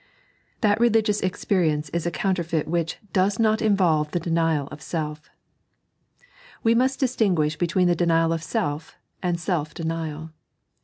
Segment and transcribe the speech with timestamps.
[0.61, 5.29] That Keligious Experience is a Counteifeit which dobs MOT Ikvoltz THK Denul of Self.
[6.63, 10.31] We must dis tinguish between the denial of self and self denial.